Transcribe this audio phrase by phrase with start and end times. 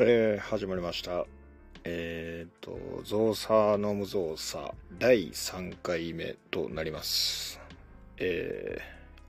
[0.00, 1.26] えー、始まりました。
[1.82, 7.60] えーと、ゾウサーノムゾウサ第3回目となります。
[8.16, 8.78] え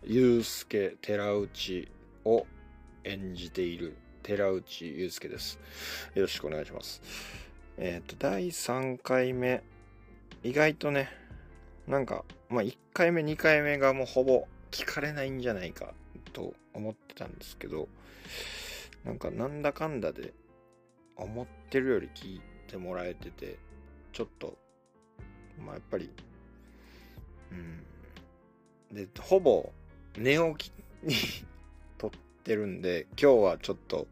[0.04, 1.88] ー、ゆうすけ寺内
[2.24, 2.46] を
[3.04, 5.60] 演じている寺内ゆうすけです。
[6.14, 7.02] よろしくお願いします。
[7.80, 9.64] えーと、第3回目、
[10.44, 11.10] 意外とね、
[11.88, 15.96] なんか、まあ、1回目、2回目がもうほぼ聞かれないんじゃないか
[16.32, 17.88] と思ってたんですけど、
[19.04, 20.32] なんかなんだかんだで
[21.20, 23.58] 思ってるより聞いてもらえてて、
[24.12, 24.58] ちょっと、
[25.64, 26.10] まあやっぱり、
[27.52, 28.96] うん。
[28.96, 29.72] で、ほぼ
[30.18, 30.74] 寝起き
[31.04, 31.16] に
[31.98, 32.12] 撮っ
[32.44, 34.08] てるんで、今日はちょっと、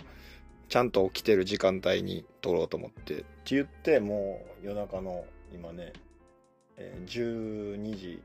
[0.70, 5.94] ちゃんと起きてる時間帯に撮ろうと思って、って言って、もう夜中の今ね、
[6.78, 8.22] えー12時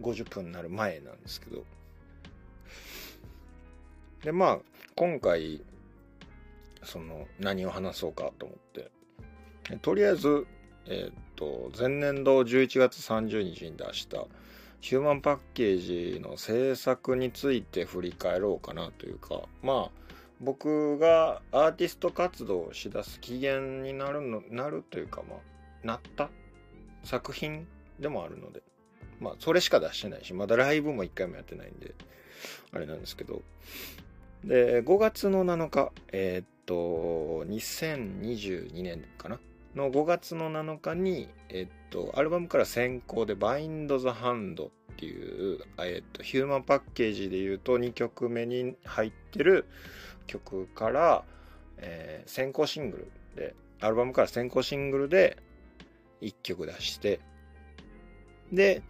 [0.00, 1.64] 50分になる前なんですけど、
[4.22, 4.58] で、まあ、
[4.94, 5.62] 今回、
[6.84, 8.90] その、何を話そうかと思って。
[9.80, 10.46] とりあえず、
[10.86, 14.26] えっと、前年度11月30日に出した、
[14.80, 20.02] ヒューマンパッケージの制作について振り返ろうかなというか、まあ、
[20.40, 26.30] 僕がアーティスト活動をしだす起源になるの、なるというか、まあ、なった
[27.04, 27.68] 作品
[28.00, 28.62] でもあるので、
[29.20, 31.94] まあ、それしか出してないし、まだライブも一回もやってないんで、
[32.72, 33.42] あれなんですけど、
[34.44, 39.38] で、5月の7日、えーっと、2022年かな？
[39.74, 49.66] の5月の7日に、えっと、アルバムから先行で Bind the Hand っていう、えっと、ヒューマンパッケージで言うと2曲目に入ってる
[50.26, 51.24] 曲から、
[51.78, 55.38] えー先行シングルで、アルバムから先行シングルで
[56.20, 57.20] 1曲出して、
[58.52, 58.82] で、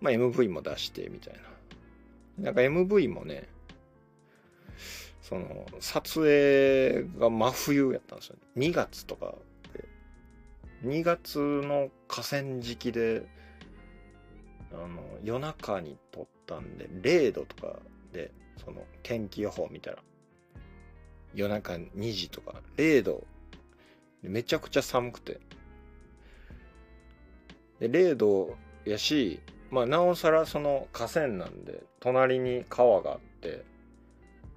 [0.00, 1.34] まあ、MV も出してみたい
[2.38, 2.44] な。
[2.46, 3.48] なんか MV もね、
[5.28, 8.68] その撮影が真冬やったんですよね。
[8.68, 9.34] 2月とか
[9.74, 9.84] で。
[10.88, 13.26] 2月の河川敷で
[14.72, 17.78] あの夜中に撮ったんで0度とか
[18.10, 18.30] で
[18.64, 19.98] その天気予報見たら。
[21.34, 22.62] 夜中2時とか。
[22.78, 23.26] 0度。
[24.22, 25.40] めちゃくちゃ寒くて。
[27.80, 28.56] で0度
[28.86, 29.40] やし
[29.70, 33.62] まあなおさらその河川なんで隣に川があって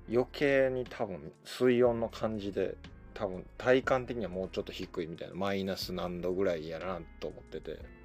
[0.10, 2.76] 余計に多分水温の感じで
[3.14, 8.02] 多分体感的にはもうちょっと低いみたいなマイナス何度ぐらいやなと思ってて。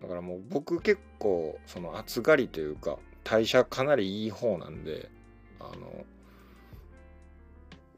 [0.00, 5.10] だからもう僕結構その暑がりというか代謝かなりいい方なんで
[5.58, 6.06] あの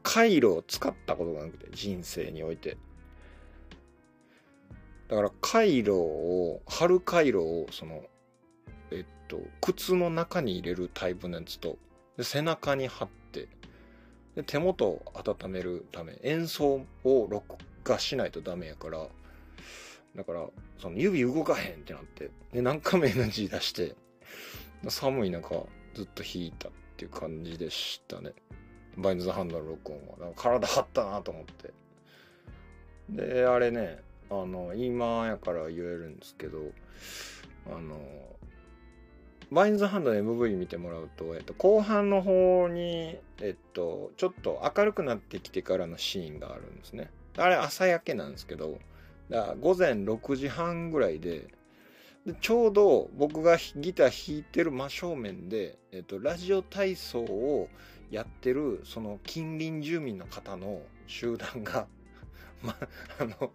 [0.01, 2.77] カイロを使ったことがなくて人生において。
[5.09, 8.03] だからカイロを貼るカイロをその
[8.89, 11.77] えっと靴の中に入れるタイプのやつと
[12.17, 13.47] で背中に貼って
[14.35, 19.07] で手元を温めるため演奏を録画しないとダメやから
[20.15, 20.45] だから
[20.79, 23.95] その指動かへんってなってで何回も NG 出して
[24.87, 28.31] 寒い中ずっと弾いたっていう感じでしたね。
[28.97, 30.33] Binds the Hand の録音は。
[30.35, 31.73] 体張ったなと思って。
[33.09, 33.99] であれね
[34.29, 36.71] あの今やから言えるんですけど
[37.67, 37.97] あの
[39.53, 47.11] Binds Hand の MV 見てもらうと、えっと、後半の方に、えっと、ちょっと明るくなってきてからのシーンがあるんですね。
[47.37, 48.79] あれ朝焼けなんですけど、
[49.29, 51.47] だ午前6時半ぐらいで、
[52.25, 57.69] でちょうど僕がギター弾いてる真正面で、えっと、ラジオ体操を
[58.09, 61.85] やってる、その近隣住民の方の集団が、
[62.63, 62.75] ま、
[63.19, 63.51] あの、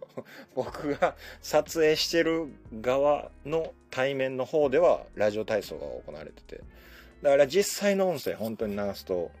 [0.55, 2.47] 僕が撮影してる
[2.81, 6.61] 側の対面の方ではラジオ体操が行われてて、
[7.21, 9.31] だから実際の音声本当に流すと、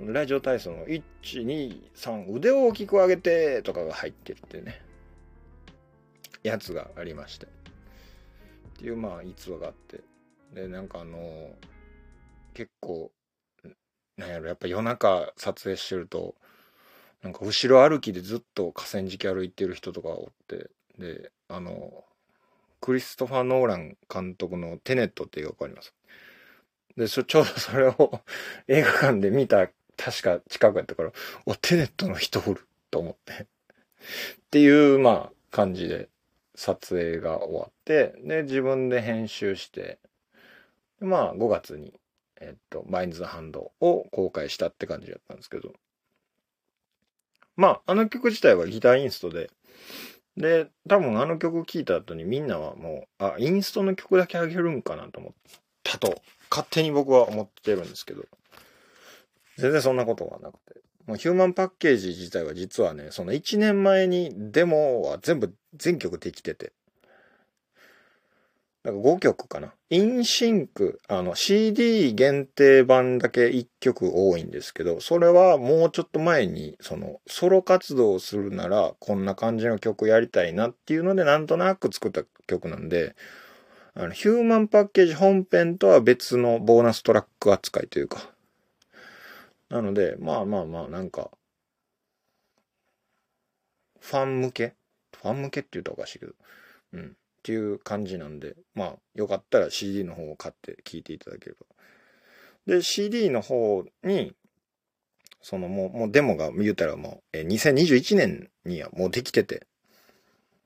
[0.00, 4.82] ラジオ体操の1、2、3、腕を大きく上げてとかが入ってるってね、
[6.42, 7.46] やつがありまして。
[7.46, 7.48] っ
[8.78, 10.00] ていうまあ逸話があって。
[10.52, 11.50] で、なんかあの
[12.54, 13.12] 結構、
[14.16, 16.34] なんやろ、やっぱ夜中撮影してると、
[17.22, 22.04] なんか後ろ歩きでずっと河川敷歩いてる人とかおって、で、あの、
[22.80, 25.94] クリストファー・ノーラン監督のテネットって映画わかります
[26.96, 28.20] で、 ちょうどそれを
[28.66, 31.12] 映画館で見た、確か近くやったから、
[31.46, 33.32] お、テネットの人おると思って。
[33.42, 33.46] っ
[34.50, 36.08] ていう、まあ、感じで
[36.56, 40.00] 撮影が終わって、で、自分で編集して、
[40.98, 41.92] まあ、5月に、
[42.40, 45.72] えっと、マインズ・ハンドを公開したって感じだったんですけど、
[47.56, 49.50] まあ、あの曲自体はギターインストで、
[50.36, 55.32] で、多分あの曲聴いた後にみんなはもう、あ、インストの曲だけあげるんかなと思っ
[55.82, 58.24] たと、勝手に僕は思ってるんですけど、
[59.58, 60.80] 全然そんなことはなくて。
[61.06, 66.72] もう Human Package 自体は実はね、その1年前にデモは全部全曲できてて。
[68.84, 69.74] なんか5曲かな。
[69.90, 83.14] In Sync、あの CD 限定版だけ1曲多いんですけど、それはもうちょっと前に、そのソロ活動をするならこんな感じの曲やりたいなっていうのでなんとなく作った曲なんで、
[83.94, 88.30] あのヒューマンパッケージ本編とは別のボーナストラック扱いというか。
[89.68, 91.30] なので、まあまあまあ、なんか、
[94.00, 94.74] ファン向け？
[95.16, 96.32] ファン向けって言うとおかしいけど、
[96.94, 97.16] うん。
[97.42, 101.66] っていう感じなんで、まあ、よかったら CD の方を買って聴いていただければ。
[102.66, 104.32] で、CD の方に、
[105.40, 109.66] そのもう、もうデモが言うたらもう、え2021年にはもうできてて。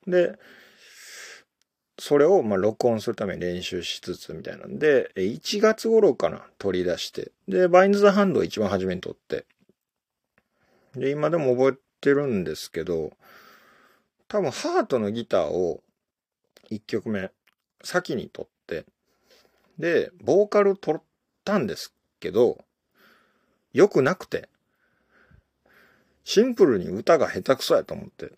[0.06, 0.38] で、
[1.99, 7.32] それをまあ録音するために練習しつつみたいなんで、1月頃かな、取り出して。
[7.49, 9.46] で、 Binds the Hand を一番初めに録って。
[10.94, 13.12] で、今でも覚えてるんですけど、
[14.29, 15.81] 多分ハートのギターを
[16.71, 17.31] 1曲目
[17.83, 18.85] 先に録って。
[19.79, 21.03] でボーカル録っ
[21.45, 22.59] たんですけど
[23.73, 24.49] 良くなくて。
[26.27, 28.33] シンプルに歌が下手くそやと思って、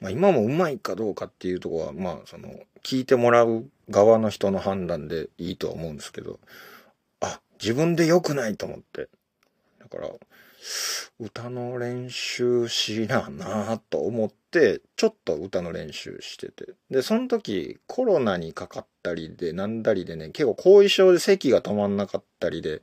[0.00, 2.48] まあ、今もうまいかどうかっていうとこはまあその
[2.84, 6.38] 聞いてもらう側の人の判断でいいとは思うんですけど。
[7.20, 9.08] あ自分で良くないと思って。
[9.80, 10.08] だから
[11.18, 16.74] 歌の練習しななと思って、ちょっと歌の練習してて。
[16.90, 22.82] で、その時コロナにかかったりで、なんだりでね、結構後遺症で咳が止まんなかったりで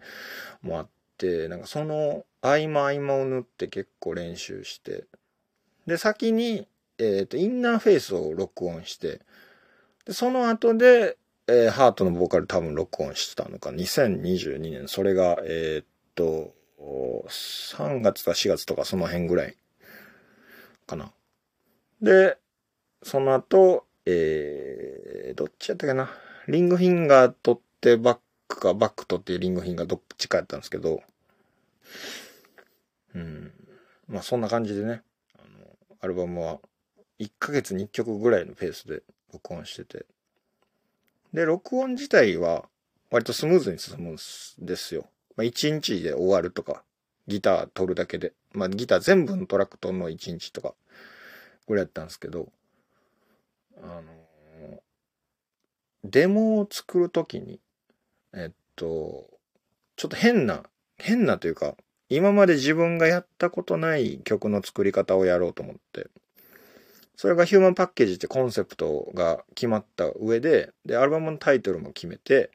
[0.61, 5.05] もあって、なんかその合間合間を縫って結構練習して、
[5.85, 9.21] で、先に、えっ、ー、と、インナーフェイスを録音して、
[10.05, 16.53] で、その後で、えー、ハートのボーカル多分録音してたのか、2022年、それが、えっ、と、
[16.85, 19.55] 3月か4月とかその辺ぐらい
[20.85, 21.11] かな。
[22.01, 22.37] で、
[23.01, 26.09] その後、えー、どっちやったっけな。
[26.47, 31.01] リングフィンガー取ってバックかバック取ってリングフィンガーどっちかやったんですけど、
[33.15, 33.51] うん。
[34.07, 35.01] まあそんな感じでね、
[35.37, 36.59] あの、アルバムは
[37.19, 40.05] 1ヶ月に1曲ぐらいのペースで録音してて。
[41.33, 42.65] で、録音自体は
[43.09, 44.15] 割とスムーズに進むん
[44.65, 45.07] ですよ。
[45.35, 46.83] まあ、1日で終わるとか、
[47.27, 50.73] ギター取るだけで、まあ、ギター全部のトラック取るの1日とか、
[51.67, 52.49] ぐらいやったんですけど、
[53.81, 54.03] あの、
[56.03, 57.59] デモを作るときに、
[58.33, 59.29] えっと、
[59.95, 60.63] ちょっと変な、
[60.97, 61.75] 変なというか、
[62.09, 66.07] 今まで自分がやったことない曲の作り方をやろうと思って、
[67.15, 72.51] それがヒューマンパッケージってコンセプトが決まった上で、で、アルバムのタイトルも決めて、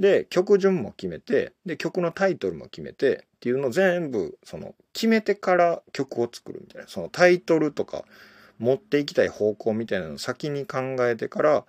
[0.00, 6.88] で、曲順も決めて、で、曲のタイトルも決めてっていうのを全部、その、決めてから曲を作るみたいな。
[6.88, 8.04] そのタイトルとか、
[8.60, 11.64] 持っていきたい方向みたいなのを先に考えてから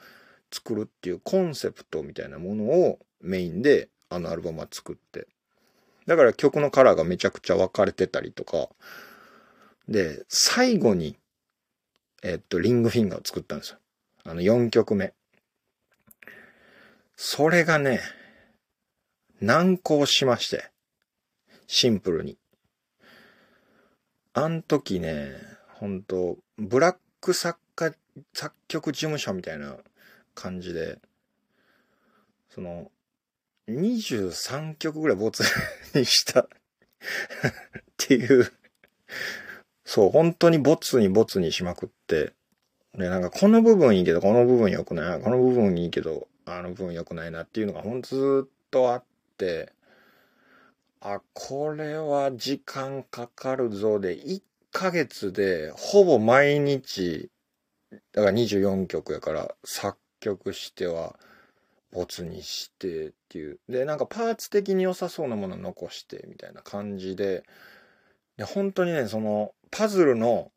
[0.51, 5.28] 作るっていうコンセプトみたいなものをメインであのアルバムは作って。
[6.06, 8.68] だから曲のカラーがめちゃくちゃ分かれてたりとか。
[9.88, 11.16] で、最後に、
[12.24, 13.78] えっと、リングフィンガーを作ったんですよ。
[14.25, 15.13] あの4曲目。
[17.16, 18.01] それがね、
[19.42, 20.72] 難航しまして。
[21.68, 22.38] シンプルに。
[24.33, 25.33] あん時ね、
[25.74, 27.94] 本当ブラック作家、
[28.33, 29.76] 作曲事務所みたいな
[30.36, 31.00] 感じで、
[32.50, 32.92] その、
[33.69, 35.44] 23曲ぐらいボツ
[35.95, 36.48] にした っ
[37.98, 38.52] ていう
[39.94, 42.31] そう、本当にボツにボツにしまくって、
[42.98, 49.10] で、なんかこの部分いいけど、この部分良くない、この部分いいけど、あの部分良くないなっていうのがほんとずっとあって、
[51.02, 57.30] あ、これは時間かかるぞで、1ヶ月でほぼ毎日、
[58.14, 61.18] だから24曲やから作曲しては、
[61.92, 63.60] ボツにしてっていう。
[63.68, 67.44] で、なんかパーツ的に良さそうなもの残してみたいな感じで、
[68.38, 70.52] で本当にね、そのパズルの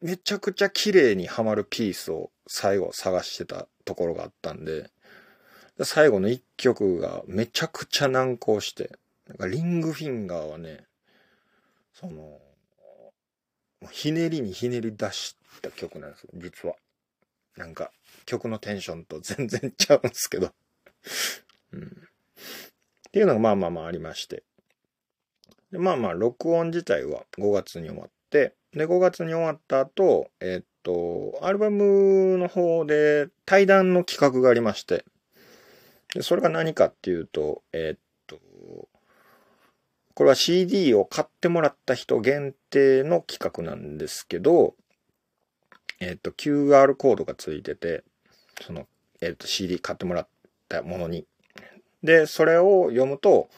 [0.00, 4.90] めちゃくちゃ綺麗にはまるピースを最後探してたところがあったんで、
[5.82, 8.92] 最後の一曲がめちゃくちゃ難航して、
[9.26, 10.84] なんかリングフィンガーはね、
[11.92, 12.40] その、
[13.90, 16.76] ひねりにひねり出した曲なんですよ、実は。
[17.56, 17.90] なんか、
[18.26, 20.52] 曲のテンションと 全然ちゃうんですけど
[21.72, 21.82] うん。
[21.82, 24.42] っていうのがまあまあまあありまして。
[25.70, 35.04] でまあまあ、録音自体は5月に終わって、で、5月に終わった後、えー、っと、アルバムの方で対談の企画がありまして、
[36.14, 38.38] でそれが何かっていうと、えー、っと、
[40.14, 44.74] これは CD を買ってもらった人限定の企画なんですけど、
[46.00, 48.04] えっと、QR コードがついてて、
[48.60, 48.86] その、
[49.20, 50.28] えっと、CD 買ってもらっ
[50.68, 51.26] たものに。
[52.04, 53.48] で、それを読むと、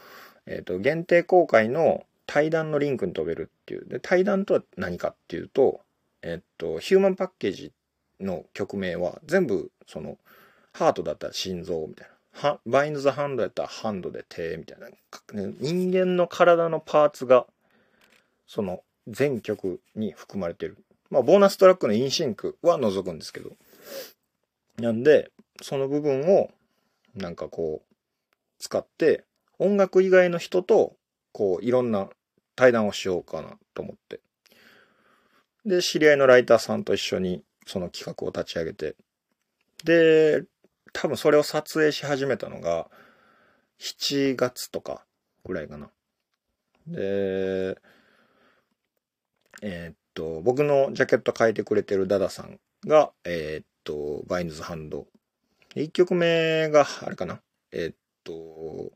[0.47, 3.87] えっと、限定公開の対談のリンクに飛べるっていう。
[3.87, 5.81] で、対談とは何かっていうと、
[6.23, 7.73] えっと、ヒューマンパッケージ
[8.19, 10.17] の曲名は全部、その、
[10.73, 12.16] ハートだったら心臓みたいな。
[12.37, 14.89] は Bind the Hand やったらハンドで手みたいな。
[15.33, 17.47] 人間の体のパーツが、
[18.47, 20.77] その、全曲に含まれてる。
[21.11, 23.53] まあ、ボーナストラックの In Sync は除くんですけど。
[24.79, 25.31] なんで、
[25.63, 26.51] その部分を、
[27.15, 27.95] なんかこう、
[28.59, 29.25] 使って、
[29.59, 30.97] 音楽以外の人と、
[31.33, 32.11] こう、いろんな
[32.55, 34.21] 対談をしようかなと思って。
[35.65, 38.95] で、知り合いのライターさんと一緒にその企画を立ち上げて、
[39.85, 40.45] で、
[40.97, 42.89] 多分それを撮影し始めたのが、
[43.79, 45.05] 7月とか
[45.45, 45.91] ぐらいかな。
[46.87, 47.77] で、
[49.61, 55.07] えー、っと、僕のジャケット書いてくれてるダダさんが、えー、っと、バインズハンド。
[55.75, 57.43] 1曲目が、あれかな。
[57.73, 58.93] えー、っと、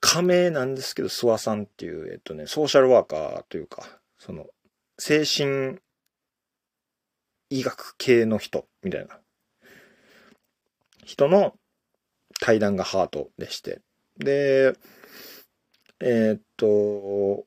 [0.00, 4.46] 仮名なんですけど、諏訪さんっていう、えっとね、ソーシャルワーカーというか、その、
[4.98, 5.78] 精神
[7.50, 9.21] 医学系の人、みたいな。
[11.04, 11.54] 人の
[12.40, 13.80] 対談がハートでして。
[14.18, 14.74] で、
[16.00, 17.44] えー、っと、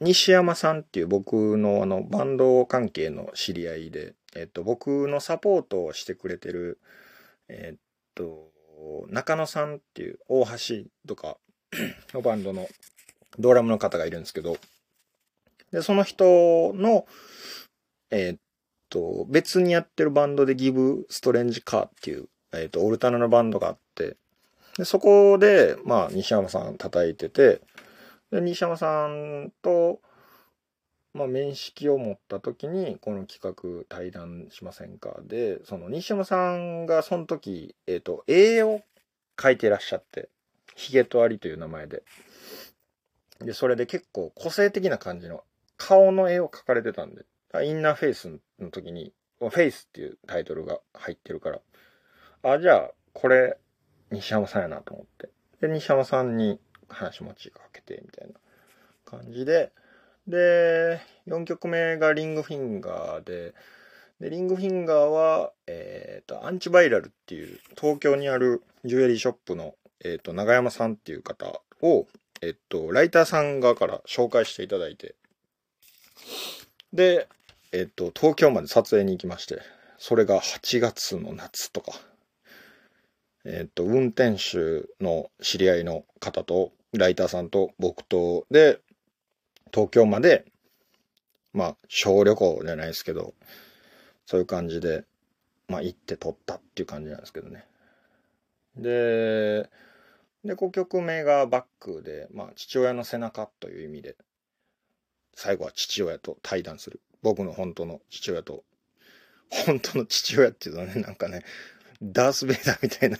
[0.00, 6.80] 西山さんっていう僕のあのバンド関係の知り合いで、えっと、僕のサポートをしてくれてる、
[7.48, 7.78] えっ
[8.14, 8.50] と、
[9.08, 11.36] 中野さんっていう大橋とか
[12.12, 12.68] のバンドの
[13.38, 14.56] ドラムの方がいるんですけど、
[15.70, 17.06] で、その人の、
[18.10, 18.41] え、っ
[18.92, 24.18] と、別にやってるバンドでギブ・ストレンジ・カーっていう、えー、と、オルタナのバンドがあって、
[24.76, 27.62] で、そこで、まあ、西山さん叩いてて、
[28.30, 30.00] で、西山さんと、
[31.14, 38.82] まあ、面識を持った時に、この企画対談しませんかで、その西山さんがその時、えっ、ー、と、絵を
[39.38, 40.28] 描いてらっしゃって、
[40.74, 42.02] ヒゲとアリという名前で。
[43.40, 45.44] で、それで結構個性的な感じの
[45.78, 47.24] 顔の絵を描かれてたんで、
[47.60, 51.60] インナーフェイスの時に、フェイスっていうタイトルが入ってるから、
[52.42, 53.58] あ、じゃあ、これ、
[54.10, 55.28] 西山さんやなと思って。
[55.60, 58.34] で、西山さんに話持ちかけて、みたいな
[59.04, 59.72] 感じで、
[60.26, 63.54] で、4曲目がリングフィンガーで、
[64.20, 72.06] で、リングフィンガーは、えっ、ー、と、アンチバイラルっていう、東京にあるジュエリーショップの、えっ、ー、と、長山さんっていう方を、
[72.40, 75.16] えっ、ー、と、ライターさん側から紹介していただいて、
[76.92, 77.26] で、
[77.72, 79.60] えっ、と、東京まで撮影に行きまして、
[79.98, 81.92] それが8月の夏とか、
[83.44, 88.78] えっ、と、運転手の知り合いの方と、ライターさんと僕とで、
[89.72, 90.44] 東京まで、
[91.54, 93.32] まあ、小旅行じゃないですけど、
[94.26, 95.04] そういう感じで、
[95.68, 97.66] まあ、行って撮ったっていう感じなんですけどね。
[98.76, 99.70] で、
[100.44, 104.16] で、5曲目がバックで、まあ、父親の背中という意味で、
[105.34, 107.00] 最後は父親と対談する。
[107.22, 108.64] 僕の本当の父親と、
[109.48, 111.44] 本当の父親っていうのはね、なんかね、
[112.02, 113.18] ダース・ベイダーみたいな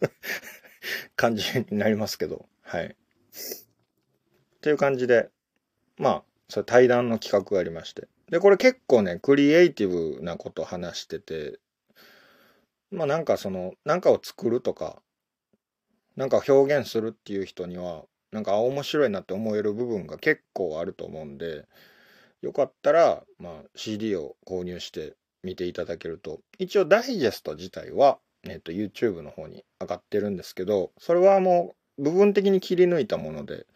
[1.16, 2.86] 感じになりますけど、はい。
[2.86, 5.30] っていう感じで、
[5.96, 8.08] まあ、それ対談の企画がありまして。
[8.30, 11.60] で、これ結構ね、クリエイティブなこと話してて、
[12.90, 15.02] まあなんかその、なんかを作るとか、
[16.16, 21.66] なんか表現するっていう人には、なんか面白いなって思える部分が結構あると思うんで、
[22.42, 33.66] よかったら、まあ CD を購入して見ていただけると、一応ダイジェスト自体は、えっと YouTube の方に上がってるんですけど、それはもう部分的に切り抜いたもので、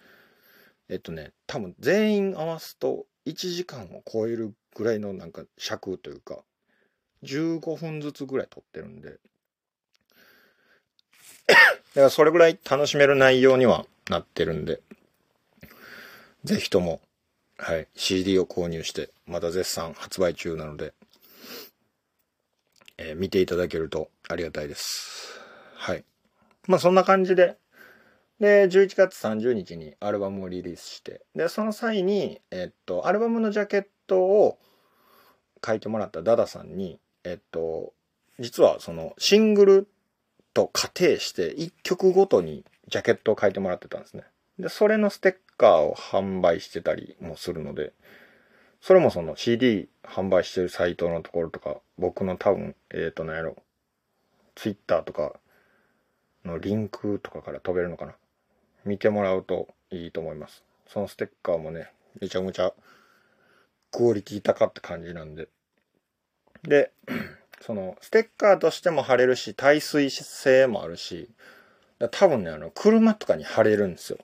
[0.88, 6.38] えっとね、多分全員合わすと1時間を超えるぐらいのなんか尺というか、
[7.24, 9.18] 15分ずつぐらい撮ってるんで、
[11.48, 11.60] だか
[11.94, 14.80] らそれぐらい楽しめる内容にはなってるんで、
[16.44, 17.00] ぜひとも、
[17.64, 20.94] はい、CD を購入して、まだ絶賛発売中なので、
[22.98, 25.38] えー、見ていただけるとありがたいです。
[25.76, 26.04] はい。
[26.66, 27.56] まあそんな感じで、
[28.40, 34.58] で、11月30日にアルバムをリリースして、で、その際に、えっと、アルバムのジャケットを
[35.64, 37.92] 書いてもらったダダさんに、えっと、
[38.40, 39.88] 実はそのシングル
[40.52, 44.24] と仮定して1曲ごとにジャケットを書いてもらってたんですね。
[44.58, 47.92] で、それのステッカーを販売してたりもするので、
[48.80, 53.56] それもその CD 販売してるサイトのところとか、僕の多分、えっ、ー、と、なんやろ、
[54.56, 55.34] Twitter とか
[56.44, 58.14] のリンクとかから飛べるのかな
[58.84, 60.64] 見てもらうといいと思います。
[60.88, 62.72] そのステッカーもね、めちゃめちゃ
[63.92, 65.46] クオリティ高って感じなんで。
[66.64, 66.90] で、
[67.62, 71.28] そのステッカーとしても貼れるし、耐水性もあるし、
[72.10, 74.18] 多分ね、あの、車とかに貼れるんですよ。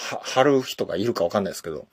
[0.00, 1.86] は、貼る人がいるかわかんないですけど。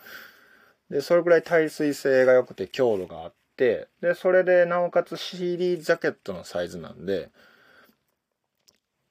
[0.89, 7.29] で、それぐらい耐水性が良くて強度があって、で、それでなおかつ CD ジャケットのサイズなんで、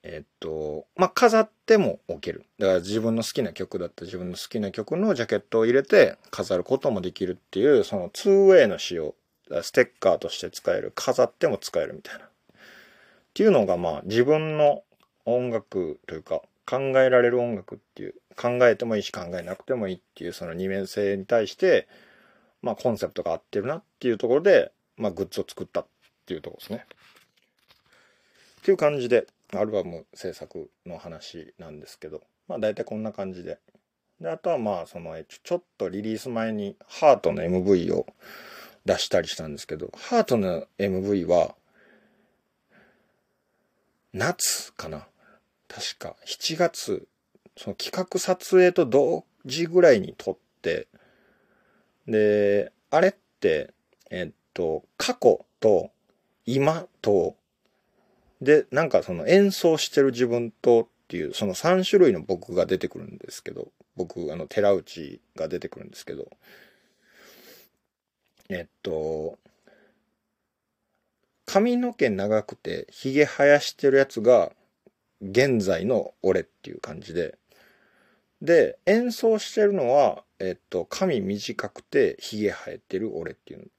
[0.03, 2.45] えっと、まあ、飾っても置ける。
[2.59, 9.15] だから自分の好きな曲だった自分の好きな曲のジャケットを入れて飾ることもできるっていう、その 2way の仕様。
[9.63, 10.93] ステッカーとして使える。
[10.95, 12.25] 飾っても使えるみたいな。
[12.25, 12.29] っ
[13.35, 14.83] ていうのがまあ自分の
[15.25, 21.89] 音楽というか考えられる音楽っていう考えてもいいし考えなくてもいいっていうその二面性に対して
[22.61, 25.87] まあコンセプトが合ってるなっていうところでまあグッズを作ったっ
[26.27, 26.85] ていうところですね。
[28.61, 33.59] っていう感じでアルバム制作の話なんですけどまあ大体こんな感じで。
[34.21, 38.07] であとはまあそのちょっとリリース前にハートの MV を
[38.87, 41.55] 出したりしたんですけどハートの MV は
[44.15, 45.07] 夏かな
[45.69, 47.09] 確か7月
[47.57, 50.89] その企画撮影と同時ぐらいに撮って
[52.07, 53.73] であれって
[54.11, 55.91] えっと過去と
[56.45, 57.37] 今と
[58.41, 66.29] でなんかその演奏してる自分とっていうその3種類の僕が出てくるんですけど僕あの寺内が出てくるんですけど
[68.49, 69.39] えっと
[71.47, 74.53] 髪の毛長くて髭生やしてるやつが
[75.23, 77.39] 現在の俺っていう感じで。
[78.43, 83.71] で演奏してるのは、えっと、髪短くて髭生えてる俺っていう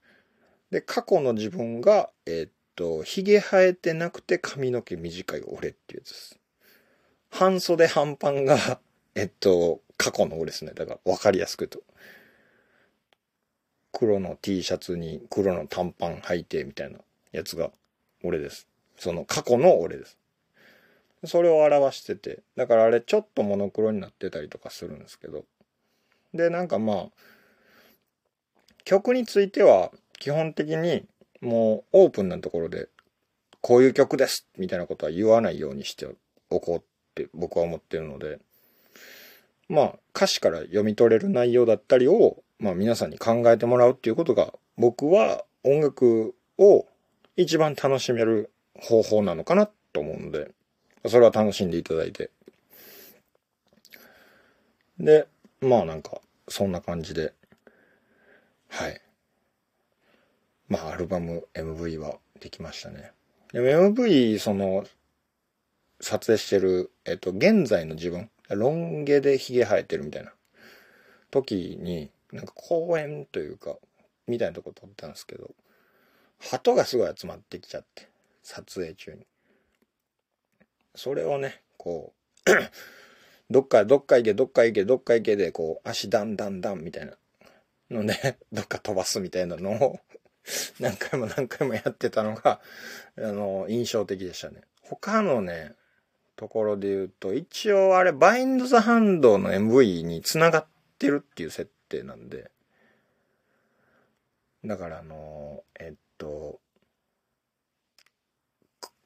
[0.70, 6.38] で過去の自分がえっと髭生えてなくて髪の毛短い俺っていうやつです。
[7.30, 8.80] 半袖半パンが
[9.14, 10.72] えっと過去の俺ですね。
[10.74, 11.82] だから分かりやすく言うと。
[13.92, 16.98] 黒の T シャツに黒の短パン履いてみたいな
[17.32, 17.72] やつが
[18.22, 18.68] 俺です。
[18.96, 20.18] その過去の俺です。
[21.24, 25.44] それを表してて、だからあれちょっとモノクロになってたりとかするんですけど。
[26.34, 27.06] で、なんかまあ、
[28.84, 31.06] 曲については基本的に
[31.40, 32.88] もうオープンなところで、
[33.60, 36.08] こういう曲ですみたいなことは言わないようにして
[36.50, 36.80] おこうっ
[37.14, 38.38] て僕は思ってるので、
[39.68, 46.86] まあ歌詞から読み取れる内容だったりを、まあ皆さんに考えてもらうっていうことが僕は音楽を
[47.36, 50.50] 一番楽しめる方法なのかなと思うので、
[51.06, 52.30] それは楽しんでいただいて。
[54.98, 55.28] で、
[55.60, 57.34] まあなんか、そんな感じで、
[58.68, 59.00] はい。
[60.68, 63.12] まあアルバム MV はできましたね。
[63.52, 64.84] でも MV、その、
[66.00, 70.32] 撮影してる、えっと、現在の自分、ロン毛で髭生えてるみたいな
[71.30, 73.76] 時に、なんか公園というか、
[74.26, 75.50] みたいなとこ撮ったんですけど、
[76.38, 78.08] 鳩がすごい集まってきちゃって、
[78.42, 79.26] 撮影中に。
[80.98, 82.12] それをね、こ
[82.46, 82.50] う
[83.50, 87.12] どっか、どっか行け、どっか行け、どっか行けで、こう、足ダンダンダンみたいな
[87.90, 90.00] のね、 どっか飛ばすみたいなのを
[90.80, 92.60] 何回も何回もやってたのが、
[93.16, 94.62] あの、印象的でしたね。
[94.82, 95.74] 他のね、
[96.34, 100.66] ところで言うと、一応あれ、バインド・ザ・ハンドの MV に繋がっ
[100.98, 102.50] てるっていう設定なんで、
[104.64, 106.60] だからあの、えっと、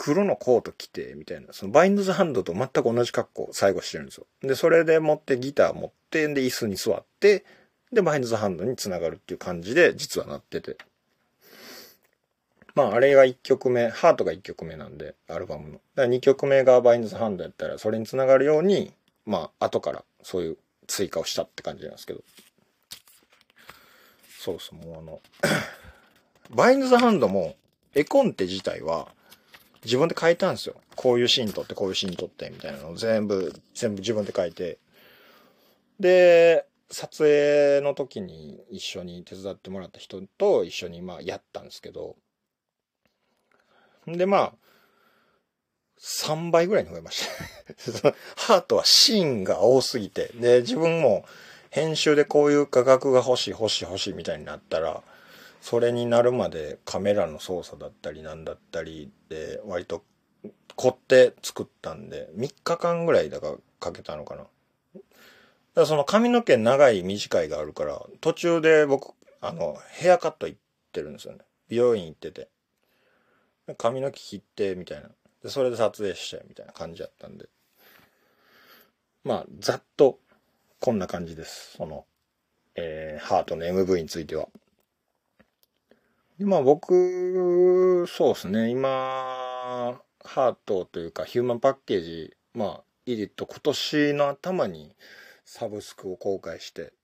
[0.05, 4.27] 黒のコート着て、みたいな、そのバインドズハンドと全く同じ格好最後してるんですよ。
[4.43, 7.45] で、それで持ってギター持って、で、椅子に座って、
[7.93, 10.77] で、バインドズハンドに繋がるっていう感じで、実はなってて。
[12.75, 15.75] まあ、あれが1曲目、ハートが1曲目なんで、アルバムの。
[15.75, 18.93] だから2曲目がバインドズハンドやったら、それに繋がるように、
[19.25, 22.25] まあ、後からそういう追加をしたって感じなんですけど。
[24.41, 25.21] そうそう、もうあの
[26.51, 27.55] バインド・ザ・ハンドも、
[27.95, 29.15] 絵コンテ自体は、
[29.85, 30.77] 自分で書いたんですよ。
[30.95, 34.79] こういうシーン撮って、こういうシーン撮って、みたいなのを全部、全部自分で書いて。
[35.99, 42.17] で、撮影の時に一緒に手伝ってもらった人と一緒にまあやったんですけど、
[44.07, 44.53] でまあ、
[46.01, 47.27] 3倍ぐらいに増えまし
[48.01, 51.25] た ハートはシーンが多すぎて、で、自分も
[51.71, 55.03] 編集でこういう画角が欲しい欲しい欲しいみたいになったら、
[55.63, 60.03] それになるまでカメラの操作だったりなんだったりで割と
[60.75, 64.43] 凝って作ったんで3日間ぐらいだからかけたのかな。
[64.43, 64.51] だか
[65.77, 70.59] らその髪の毛長い短いがあるから途中で僕あのヘアカット行っ
[70.91, 71.39] てるんですよね。
[71.69, 72.49] 美容院行ってて。
[73.79, 75.11] 髪の毛切ってみたいな。
[75.45, 77.47] でそれで撮影してみたいな感じやったんで。
[79.23, 80.19] まあ、ざっと、
[80.81, 81.77] こんな感じです。
[81.77, 82.05] その、
[82.75, 84.49] えー、ハートの MV については。
[86.43, 94.97] 今僕、そうですね、今、ハートというかヒューマンパッケージ、まあ、イディット今年の頭に
[95.45, 96.95] サブスクを公開して、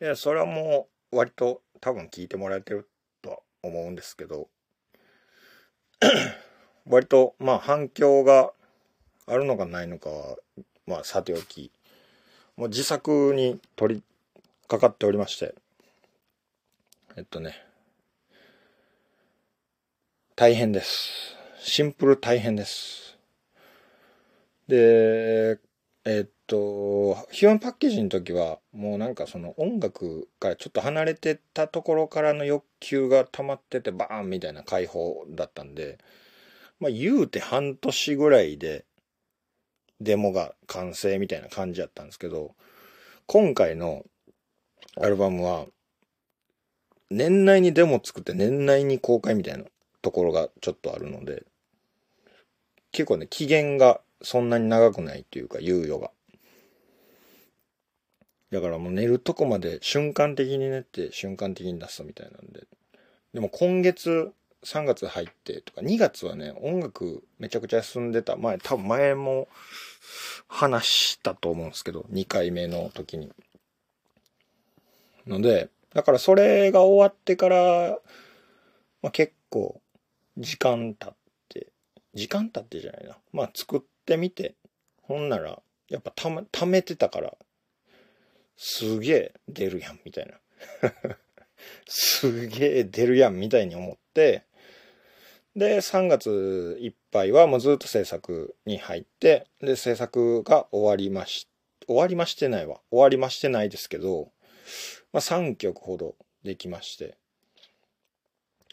[0.00, 2.88] いや、それはもう割と多分聞いてもらえてる
[3.20, 4.48] とは思うんですけど、
[6.86, 8.52] 割とまあ反響が
[9.26, 10.36] あるのかないのかは、
[10.86, 11.72] まあさておき、
[12.54, 14.02] もう自作に取り
[14.68, 15.52] 掛かっておりまして、
[17.16, 17.66] えっとね、
[20.40, 21.36] 大変です。
[21.58, 23.18] シンプル大変です。
[24.68, 25.58] で、
[26.06, 35.98] えっと、ヒューマンパッケージの時は、もうなんかその音楽からちょっと離れてたところからの欲求が溜まっててバーンみたいな解放だったんで、
[36.78, 38.86] まあ言うて半年ぐらいで
[40.00, 42.54] デモが完成みたいな感じやったんですけど、
[43.26, 44.06] 今回の
[44.98, 45.66] アルバムは、
[47.10, 49.64] 年内にデモ作って年内に公開みたいな
[50.02, 51.44] ところがちょっとあるので、
[52.92, 56.10] 結構ね、期限がそんなに長くないっていうか、猶予が。
[58.50, 62.66] だからもう寝るとこまで瞬間的に寝て瞬間的に出すみたいなんで。
[63.32, 64.32] でも今月
[64.64, 68.36] 3月入ってとか2月はね、音楽めちゃくちゃ進んでた。
[68.36, 69.48] 前、多分前も
[70.48, 73.32] 話したと思うんですけど、2回目の時に。
[75.26, 77.98] ので、だからそれが終わってから、
[79.02, 79.80] まあ、結構
[80.40, 81.16] 時間経っ
[81.50, 81.70] て、
[82.14, 83.18] 時間経ってじゃないな。
[83.32, 84.56] まあ作ってみて、
[85.02, 87.36] ほんなら、やっぱため、溜めてたから、
[88.56, 90.40] すげえ出るやん、みたいな。
[91.86, 94.44] すげえ出るやん、みたいに思って、
[95.54, 101.48] で、3月いっぱいはもうずっと制作に入って、で、制作が終わりまし、
[101.86, 102.80] 終わりましてないわ。
[102.90, 104.32] 終わりましてないですけど、
[105.12, 107.18] まあ3曲ほどできまして、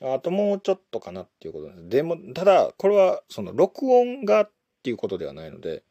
[0.01, 1.89] あともうちょっとかなっていうことです。
[1.89, 4.51] でも、ただ、これは、その、録音がっ
[4.83, 5.83] ていうことではないので、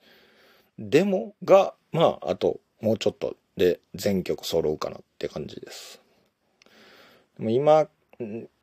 [0.78, 6.00] デモが、まあ、あと、もうちょっとで全曲揃うかなって感じです。
[7.38, 7.88] でも今、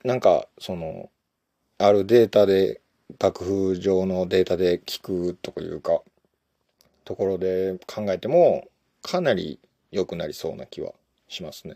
[0.03, 1.09] なんか、その、
[1.77, 2.79] あるデータで、
[3.19, 6.01] 楽譜上のデータで聞くというか、
[7.03, 8.67] ところで考えても、
[9.01, 9.59] かなり
[9.91, 10.93] 良くなりそうな気は
[11.27, 11.75] しますね。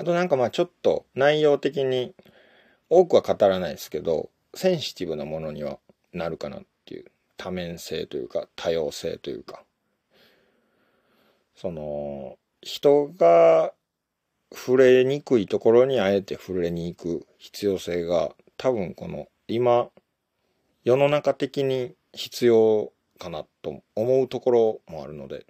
[0.00, 2.14] あとなんかまあちょっと内容的に
[2.88, 5.78] 多くは語らないですけど、センシティブなものには
[6.14, 7.04] なるかなっていう
[7.36, 9.62] 多面性というか多様性というか、
[11.54, 13.74] その人が
[14.50, 19.88] 触れにくいところにあえて触れに行く必要性が多分この今
[20.82, 25.44] 世の中的に必要かなと思うところもあるので、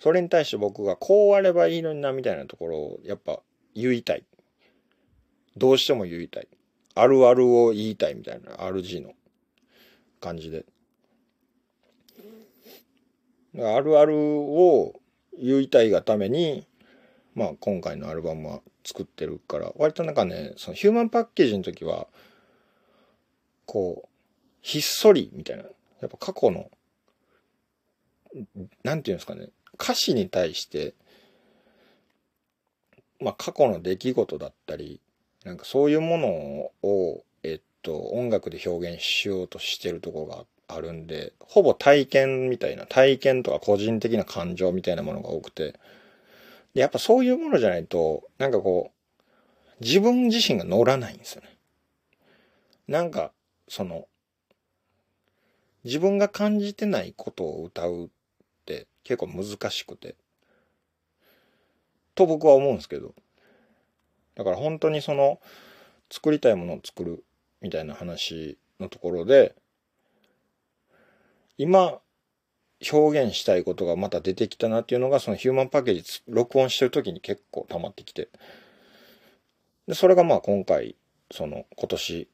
[0.00, 3.40] それに対して僕がこうあればいいのになみたいなところをやっぱ
[3.74, 4.24] 言いたい。
[5.56, 6.48] どうしても言いたい。
[6.94, 9.12] あるあるを言いたいみたいな RG の
[10.20, 10.64] 感じで。
[13.56, 14.94] あるあるを
[15.36, 16.66] 言いたいがために、
[17.34, 22.06] まあ今回のアルバムは作ってるから、割となんかね、そのヒューマンパッケージの時は、
[23.66, 24.08] こう、
[24.60, 25.64] ひっそりみたいな。
[26.00, 26.70] やっぱ過去の、
[28.84, 29.48] なんていうんですかね、
[29.80, 30.94] 歌詞に対して、
[33.20, 35.00] まあ過去の出来事だったり、
[35.44, 36.28] なんかそういうもの
[36.82, 45.78] を、えっと、音楽で表現しようとしてるところがあるんで、ほぼ体験みたいな、体験とか個人的な感情みたいなものが多くて、
[46.74, 49.14] でやっぱそういうものじゃないと、なんかこう、
[49.80, 51.56] 自分自身が乗らないんですよね。
[52.88, 53.32] なんか、
[53.68, 54.06] その、
[55.84, 58.10] 自分が感じてないことを歌う
[59.08, 60.16] 結構難しくて。
[62.14, 63.14] と僕は思うんですけど。
[64.34, 65.40] だから本当にその、
[66.10, 67.24] 作りたいものを作る
[67.62, 69.54] みたいな話のところで、
[71.56, 72.00] 今、
[72.92, 78.28] 表現したいことがまた出てきたなっていうのが、そのヒューマンパッケージ録音してる時に結構溜まってきて。
[79.86, 80.96] で、それがまあ今回、
[81.30, 82.28] その今年、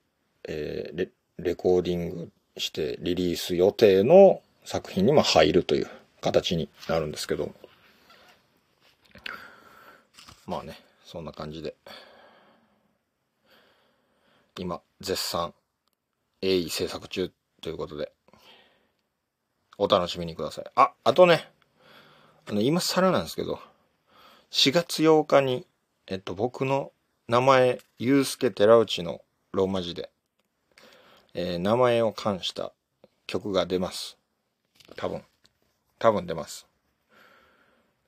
[0.49, 1.09] えーレ、
[1.39, 5.89] レコーディングしてリリース予定の作品にも入るという
[6.25, 7.53] 形になるんですけど。
[10.47, 11.75] まあね、そんな感じで。
[14.57, 15.53] 今、絶賛、
[16.41, 18.11] 鋭意制作中ということで、
[19.77, 20.65] お楽しみにください。
[20.77, 21.47] あ、あとね、
[22.49, 23.61] あの、今更なんですけど、
[24.51, 25.67] 4月8日に、
[26.07, 26.93] えっと、僕の
[27.29, 29.21] 名前、ゆうすけ寺内の
[29.53, 30.11] ローマ字で、
[31.35, 32.73] えー名前を冠した
[33.27, 34.17] 曲が出ます。
[34.97, 35.23] 多分。
[35.99, 36.67] 多分出ます。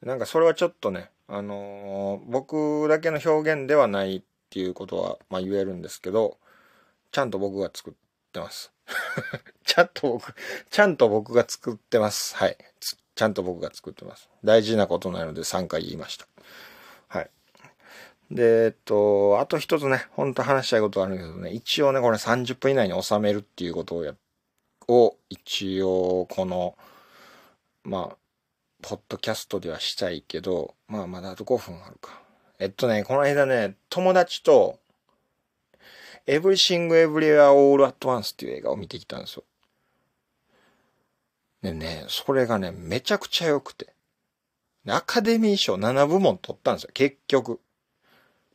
[0.03, 6.38] なんかそれはちょっとね、あのー僕だけの表現ではないっていうことは、まあ言えるんですけど、
[7.12, 7.94] ちゃんと僕が作っ
[8.33, 8.72] てます。
[9.64, 10.35] ちゃんと僕、
[10.70, 12.37] ちゃんと僕が作ってます。
[12.37, 12.57] はい。
[13.16, 14.29] ちゃんと僕が作ってます。
[14.44, 16.27] 大事なことなので3回言いました。
[17.09, 17.31] はい。
[18.31, 24.14] で、えっと、あと一つね、本当話したいことあるんだけどね、一応ね、これ30分以内に収めるっていうことをや、
[24.88, 26.77] を一応この、
[27.87, 28.16] まあ、
[28.83, 32.20] ポッドキャストではしたいけど、まあまだあと5分あるか。
[32.59, 34.81] えっとね、この間ね、友達と、
[36.27, 39.44] Everything Everywhere All at Once っていう映画を見てきたんですよ。
[41.62, 43.94] でね、それがね、めちゃくちゃ良くて。
[44.88, 47.61] アカデミー賞7部門取ったんですよ、結局。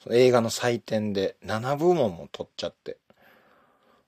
[0.10, 2.98] 映画の祭典で7部門も取っちゃって。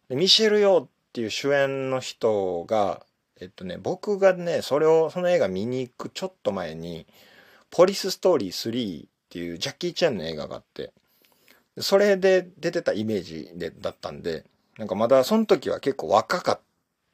[0.09, 3.05] ミシェル・ヨーっていう主演の人が、
[3.43, 7.05] えっとね、僕がね、それを、その映画見に行くちょっと前に、
[7.69, 10.93] ポリスストーリー3っていうジャッキー・チェンの映画があって、
[11.79, 14.45] それで出てたイメージでだったんで、
[14.77, 16.59] なんかまだその時は結構若かっ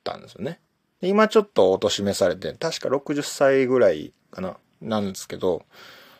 [0.04, 0.60] たんですよね。
[1.02, 5.64] で今ちょっとお年めされて、確か60歳ぐらいかな、なんですけど、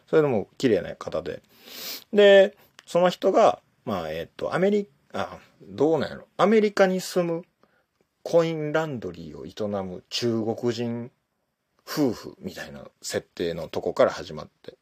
[0.08, 1.44] それでも綺麗な方で。
[2.12, 6.28] で、その人が、まあ、えっ、と、アメリカ、あ、どうなんやろ。
[6.38, 7.44] アメリカに住む
[8.30, 11.10] コインランドリーを営む中国人
[11.84, 14.78] 夫婦みたいな設定のとこから始まって。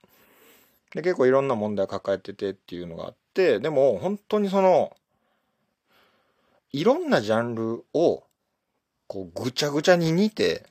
[0.94, 4.98] で、結構いろんな問題を抱えててっていうのがあって、でも本当にその、
[6.74, 8.26] いろんなジャンルを、
[9.08, 10.66] こう、ぐちゃぐちゃに似て、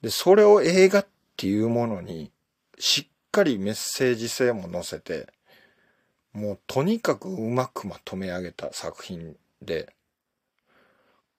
[0.00, 2.30] で、それを映画っていうものに、
[2.78, 5.26] しっかりメッセージ性も載せて、
[6.32, 9.92] もうとにかくうまくまとめ上げた作品で、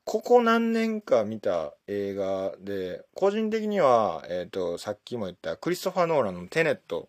[0.06, 7.08] ここ何年か見た映画で、個人的には、えっ、と、さっきも言ったクリストファー・ノーランのテネット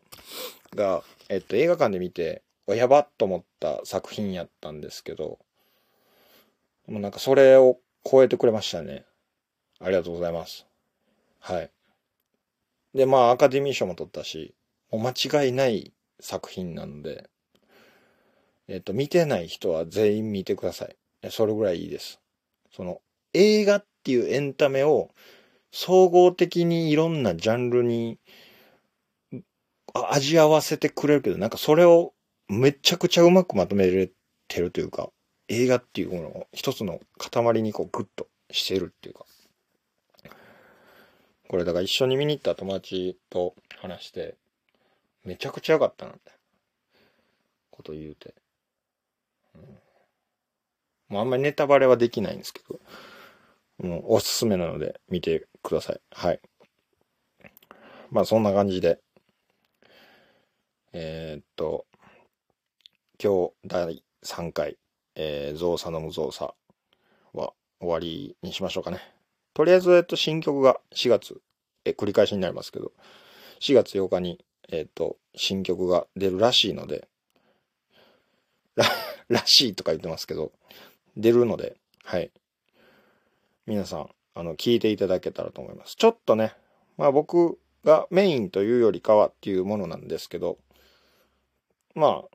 [0.74, 5.38] が、えっ、と、映画館で見て、やばっと思った作品やったんですけど、
[6.87, 9.04] もうなんかそれを超えてくれましたね。
[9.80, 10.66] ありがとうございます。
[11.40, 11.70] はい。
[12.94, 14.54] で、まあ、アカデミー賞も取ったし、
[14.90, 17.28] もう間違いない作品なので、
[18.68, 20.96] えっ、と、見てない人は全員見てください。
[21.30, 22.20] それぐらいいいです。
[22.74, 23.00] その、
[23.32, 25.10] 映画っていうエンタメを
[25.70, 28.18] 総合的にいろんなジャンルに
[29.92, 32.14] 味合わせてくれるけど、なんかそれを
[32.48, 34.10] めちゃくちゃうまくまとめれ
[34.48, 35.10] てるというか、
[35.48, 39.24] 映画っていうものを一つの塊にこうグッとしてるっていうか。
[41.48, 44.37] これだから一緒に見に行った友達と話して、
[45.24, 46.32] めちゃくちゃ良かったなって
[47.70, 48.34] こと言うて。
[49.54, 49.83] うん
[51.08, 52.80] もうあんまりネタバレはできないんですけど、
[53.86, 56.00] もうおすすめなので見てください。
[56.10, 56.40] はい。
[58.10, 59.00] まあそんな感じで、
[60.92, 61.86] えーっと、
[63.22, 64.78] 今日第3回、
[65.16, 66.54] えー、ゾウサの無造作
[67.32, 69.00] は終わりにしましょうかね。
[69.54, 71.40] とりあえず、えっと、新曲が4月、
[71.84, 72.92] え、繰り返しになりますけど、
[73.60, 77.08] 4月8日に、えっと、新曲が出るらしいので、
[78.76, 78.84] ら、
[79.28, 80.52] らしいとか言ってますけど、
[81.16, 82.31] 出るので、はい。
[83.66, 85.96] 皆さん、あの、聞いていただけたらと思います。
[85.96, 86.55] ちょっとね、
[86.96, 90.59] まあ僕がメインというよりかはっていうものなんですけど、
[91.94, 92.29] まあ、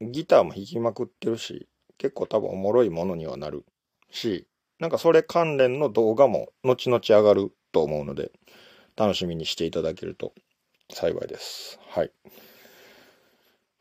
[0.00, 1.68] ギターも弾きまくってるし、
[1.98, 3.64] 結構多分おもろいものにはなる
[4.10, 4.46] し、
[4.78, 8.32] なんかそれ関連の動画も後々上がると思うので、
[8.96, 10.32] 楽しみにしていただけると
[10.90, 11.78] 幸いです。
[11.88, 12.10] はい。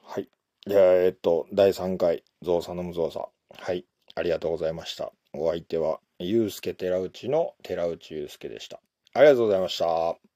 [0.04, 0.30] はい。
[0.68, 3.26] じゃあ、えっと、第3回、ゾウサの無造作。
[3.58, 3.86] はい。
[4.15, 5.12] ありがとうございました。
[5.34, 8.82] お相手は、ゆうすけ寺内の寺内ゆうすけでした。
[9.13, 10.29] ありがとうございました。